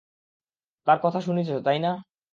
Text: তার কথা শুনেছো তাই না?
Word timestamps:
তার 0.87 0.97
কথা 1.03 1.19
শুনেছো 1.21 1.55
তাই 1.65 1.79
না? 1.79 1.91